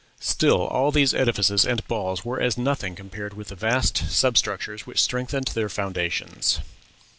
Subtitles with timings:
[0.19, 4.99] Still, all these edifices and halls were as nothing compared with the vast substructures which
[4.99, 6.57] strengthened their foundations."